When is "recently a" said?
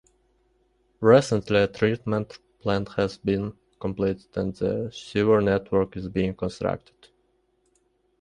0.99-1.67